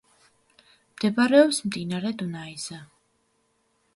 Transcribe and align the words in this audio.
მდებარეობს 0.93 1.59
მდინარე 1.67 2.13
დუნაიზე. 2.21 2.81